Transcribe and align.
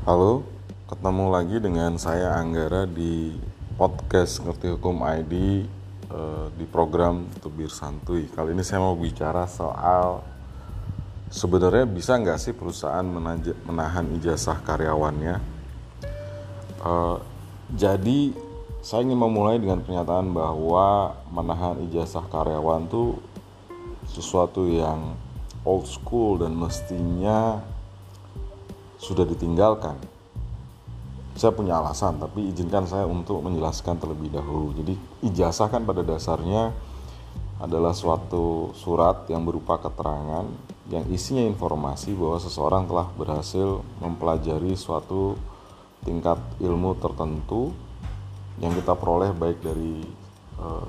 Halo, 0.00 0.48
ketemu 0.88 1.28
lagi 1.28 1.60
dengan 1.60 2.00
saya 2.00 2.32
Anggara 2.40 2.88
di 2.88 3.36
podcast 3.76 4.40
Ngerti 4.40 4.72
Hukum 4.72 5.04
ID 5.04 5.34
eh, 6.08 6.46
di 6.56 6.64
program 6.64 7.28
Tubir 7.36 7.68
Santuy. 7.68 8.24
Kali 8.32 8.56
ini 8.56 8.64
saya 8.64 8.80
mau 8.80 8.96
bicara 8.96 9.44
soal 9.44 10.24
sebenarnya 11.28 11.84
bisa 11.84 12.16
nggak 12.16 12.40
sih 12.40 12.56
perusahaan 12.56 13.04
menahan 13.68 14.08
ijazah 14.16 14.64
karyawannya. 14.64 15.36
Eh, 16.80 17.18
jadi 17.76 18.32
saya 18.80 19.04
ingin 19.04 19.20
memulai 19.20 19.60
dengan 19.60 19.84
pernyataan 19.84 20.32
bahwa 20.32 21.12
menahan 21.28 21.76
ijazah 21.92 22.24
karyawan 22.32 22.88
itu 22.88 23.20
sesuatu 24.08 24.64
yang 24.64 25.12
old 25.60 25.84
school 25.84 26.40
dan 26.40 26.56
mestinya 26.56 27.60
sudah 29.00 29.24
ditinggalkan. 29.24 29.96
Saya 31.32 31.56
punya 31.56 31.80
alasan, 31.80 32.20
tapi 32.20 32.52
izinkan 32.52 32.84
saya 32.84 33.08
untuk 33.08 33.40
menjelaskan 33.40 33.96
terlebih 33.96 34.28
dahulu. 34.28 34.76
Jadi, 34.76 34.94
ijazah 35.24 35.72
kan 35.72 35.88
pada 35.88 36.04
dasarnya 36.04 36.76
adalah 37.60 37.96
suatu 37.96 38.76
surat 38.76 39.24
yang 39.32 39.44
berupa 39.44 39.80
keterangan 39.80 40.44
yang 40.92 41.04
isinya 41.08 41.44
informasi 41.44 42.12
bahwa 42.12 42.40
seseorang 42.40 42.84
telah 42.88 43.08
berhasil 43.16 43.80
mempelajari 44.00 44.76
suatu 44.76 45.36
tingkat 46.04 46.40
ilmu 46.60 46.96
tertentu 46.96 47.72
yang 48.60 48.72
kita 48.76 48.92
peroleh 48.96 49.32
baik 49.32 49.60
dari 49.60 50.04
uh, 50.60 50.84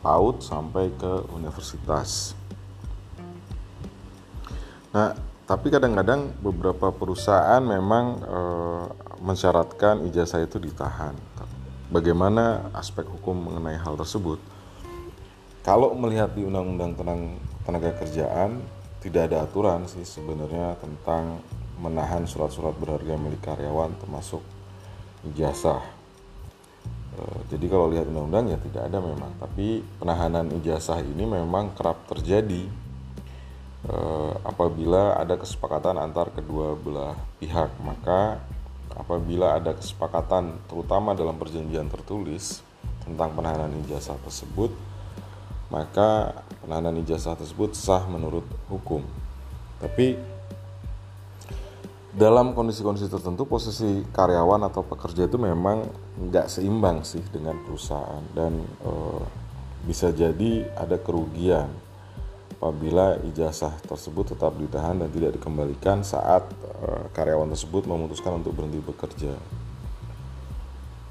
PAUD 0.00 0.40
sampai 0.40 0.92
ke 0.96 1.28
universitas. 1.36 2.32
Nah, 4.88 5.12
tapi 5.48 5.72
kadang-kadang 5.72 6.36
beberapa 6.44 6.92
perusahaan 6.92 7.64
memang 7.64 8.20
e, 8.20 8.40
mensyaratkan 9.24 10.04
ijazah 10.04 10.44
itu 10.44 10.60
ditahan. 10.60 11.16
Bagaimana 11.88 12.68
aspek 12.76 13.08
hukum 13.08 13.48
mengenai 13.48 13.80
hal 13.80 13.96
tersebut? 13.96 14.36
Kalau 15.64 15.96
melihat 15.96 16.36
di 16.36 16.44
Undang-Undang 16.44 17.00
Tenaga 17.64 17.96
Kerjaan, 17.96 18.60
tidak 19.00 19.32
ada 19.32 19.48
aturan 19.48 19.88
sih 19.88 20.04
sebenarnya 20.04 20.76
tentang 20.84 21.40
menahan 21.80 22.28
surat-surat 22.28 22.76
berharga 22.76 23.16
milik 23.16 23.40
karyawan 23.40 23.96
termasuk 24.04 24.44
ijazah. 25.32 25.80
E, 27.16 27.20
jadi 27.48 27.72
kalau 27.72 27.88
lihat 27.88 28.04
undang-undang 28.04 28.52
ya 28.52 28.60
tidak 28.60 28.92
ada 28.92 29.00
memang, 29.00 29.32
tapi 29.40 29.80
penahanan 29.96 30.52
ijazah 30.60 31.00
ini 31.00 31.24
memang 31.24 31.72
kerap 31.72 32.04
terjadi 32.04 32.87
Eh, 33.86 34.32
apabila 34.42 35.14
ada 35.14 35.38
kesepakatan 35.38 36.02
antar 36.02 36.34
kedua 36.34 36.74
belah 36.74 37.14
pihak 37.38 37.70
maka 37.78 38.42
apabila 38.90 39.54
ada 39.54 39.70
kesepakatan 39.70 40.58
terutama 40.66 41.14
dalam 41.14 41.38
perjanjian 41.38 41.86
tertulis 41.86 42.58
tentang 43.06 43.38
penahanan 43.38 43.70
ijazah 43.86 44.18
tersebut 44.26 44.74
maka 45.70 46.42
penahanan 46.58 46.98
ijazah 47.06 47.38
tersebut 47.38 47.78
sah 47.78 48.02
menurut 48.10 48.42
hukum. 48.66 49.06
Tapi 49.78 50.18
dalam 52.18 52.58
kondisi-kondisi 52.58 53.06
tertentu 53.06 53.46
posisi 53.46 54.02
karyawan 54.10 54.66
atau 54.66 54.82
pekerja 54.82 55.30
itu 55.30 55.38
memang 55.38 55.86
nggak 56.18 56.50
seimbang 56.50 57.06
sih 57.06 57.22
dengan 57.30 57.54
perusahaan 57.62 58.26
dan 58.34 58.58
e, 58.58 58.90
bisa 59.86 60.10
jadi 60.10 60.66
ada 60.74 60.98
kerugian 60.98 61.70
apabila 62.58 63.14
ijazah 63.22 63.70
tersebut 63.86 64.34
tetap 64.34 64.58
ditahan 64.58 64.98
dan 64.98 65.06
tidak 65.14 65.38
dikembalikan 65.38 66.02
saat 66.02 66.42
uh, 66.82 67.06
karyawan 67.14 67.54
tersebut 67.54 67.86
memutuskan 67.86 68.42
untuk 68.42 68.58
berhenti 68.58 68.82
bekerja. 68.82 69.38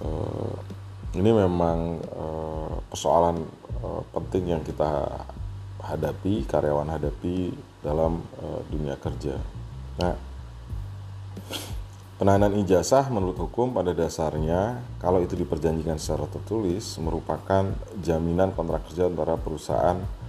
Uh, 0.00 0.56
ini 1.12 1.30
memang 1.36 2.00
uh, 2.16 2.80
persoalan 2.88 3.44
uh, 3.84 4.00
penting 4.16 4.56
yang 4.56 4.64
kita 4.64 5.20
hadapi, 5.84 6.48
karyawan 6.48 6.96
hadapi 6.96 7.52
dalam 7.84 8.24
uh, 8.40 8.64
dunia 8.72 8.96
kerja. 8.96 9.36
Nah, 10.00 10.16
penahanan 12.16 12.56
ijazah 12.56 13.12
menurut 13.12 13.36
hukum 13.36 13.76
pada 13.76 13.92
dasarnya 13.92 14.80
kalau 14.96 15.20
itu 15.20 15.36
diperjanjikan 15.36 16.00
secara 16.00 16.24
tertulis 16.24 16.96
merupakan 16.96 17.68
jaminan 18.00 18.56
kontrak 18.56 18.88
kerja 18.88 19.12
antara 19.12 19.36
perusahaan 19.36 20.23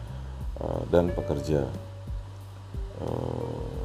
dan 0.87 1.11
pekerja. 1.11 1.67
Eh, 2.95 3.83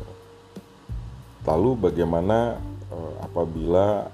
lalu 1.43 1.71
bagaimana 1.91 2.61
eh, 2.91 3.15
apabila 3.25 4.07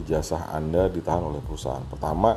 ijazah 0.00 0.56
Anda 0.56 0.88
ditahan 0.88 1.20
oleh 1.20 1.44
perusahaan? 1.44 1.84
Pertama, 1.84 2.32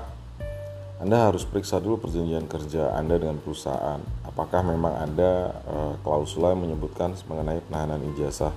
Anda 1.00 1.32
harus 1.32 1.48
periksa 1.48 1.80
dulu 1.80 2.04
perjanjian 2.04 2.52
kerja 2.52 2.92
Anda 2.92 3.16
dengan 3.16 3.40
perusahaan. 3.40 4.04
Apakah 4.28 4.59
memang 4.59 5.00
ada 5.00 5.56
klausula 6.03 6.52
yang 6.52 6.68
menyebutkan 6.68 7.16
mengenai 7.32 7.64
penahanan 7.64 8.03
ijazah 8.16 8.52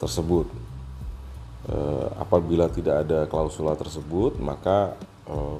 tersebut? 0.00 0.48
apabila 2.18 2.66
tidak 2.66 3.06
ada 3.06 3.22
klausula 3.30 3.78
tersebut, 3.78 4.34
maka 4.42 4.98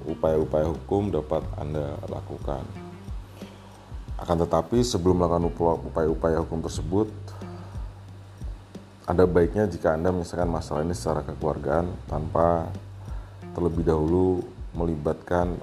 upaya-upaya 0.09 0.67
hukum 0.67 1.15
dapat 1.15 1.47
Anda 1.55 1.95
lakukan. 2.11 2.92
Akan 4.23 4.39
tetapi 4.39 4.87
sebelum 4.87 5.19
melakukan 5.19 5.51
upaya-upaya 5.83 6.39
hukum 6.47 6.63
tersebut, 6.63 7.11
ada 9.03 9.27
baiknya 9.27 9.67
jika 9.67 9.99
Anda 9.99 10.15
menyelesaikan 10.15 10.47
masalah 10.47 10.87
ini 10.87 10.95
secara 10.95 11.27
kekeluargaan 11.27 11.91
tanpa 12.07 12.71
terlebih 13.51 13.83
dahulu 13.83 14.47
melibatkan 14.79 15.59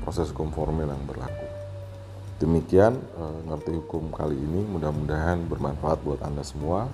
proses 0.00 0.32
hukum 0.32 0.48
formil 0.56 0.88
yang 0.88 1.04
berlaku. 1.04 1.44
Demikian 2.40 2.96
eh, 2.96 3.38
ngerti 3.44 3.76
hukum 3.76 4.08
kali 4.08 4.40
ini, 4.40 4.64
mudah-mudahan 4.64 5.44
bermanfaat 5.44 6.00
buat 6.00 6.24
Anda 6.24 6.40
semua. 6.40 6.88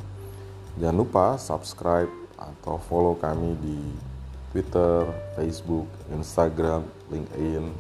Jangan 0.83 0.97
lupa 0.99 1.39
subscribe 1.39 2.11
atau 2.35 2.83
follow 2.91 3.15
kami 3.15 3.55
di 3.63 3.79
Twitter, 4.51 5.07
Facebook, 5.39 5.87
Instagram, 6.11 6.83
LinkedIn, 7.07 7.71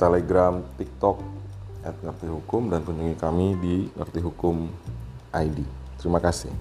Telegram, 0.00 0.64
TikTok, 0.80 1.20
at 1.84 1.96
ngerti 2.00 2.28
hukum 2.28 2.68
dan 2.68 2.84
kunjungi 2.84 3.16
kami 3.16 3.56
di 3.60 3.74
ngerti 3.96 4.20
hukum 4.20 4.68
ID. 5.32 5.64
Terima 6.00 6.20
kasih. 6.20 6.52